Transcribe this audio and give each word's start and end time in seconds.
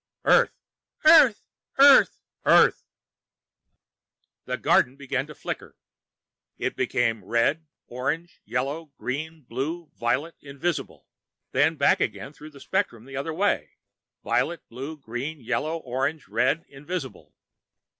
"Earth!" 0.25 0.57
"Earth!" 1.05 1.45
"EARTH! 1.77 2.17
EARTH!" 2.43 2.83
The 4.45 4.57
garden 4.57 4.93
was 4.93 4.97
beginning 4.97 5.27
to 5.27 5.35
flicker. 5.35 5.77
It 6.57 6.75
became 6.75 7.23
red, 7.23 7.67
orange, 7.85 8.41
yellow, 8.43 8.85
green, 8.97 9.43
blue, 9.43 9.91
violet, 9.95 10.37
invisible; 10.41 11.05
then 11.51 11.75
back 11.75 11.99
again 12.01 12.33
through 12.33 12.49
the 12.49 12.59
spectrum 12.59 13.05
the 13.05 13.15
other 13.15 13.31
way 13.31 13.73
violet, 14.23 14.67
blue, 14.69 14.97
green, 14.97 15.39
yellow, 15.39 15.77
orange, 15.77 16.27
red, 16.27 16.65
invisible. 16.67 17.35